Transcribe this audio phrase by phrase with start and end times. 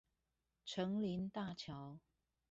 [0.65, 1.99] 城林大橋